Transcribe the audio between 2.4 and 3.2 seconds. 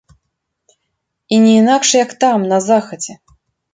на захадзе.